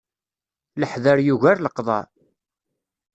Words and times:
Leḥder 0.81 1.17
yugar 1.25 1.57
leqḍaɛ. 1.59 2.05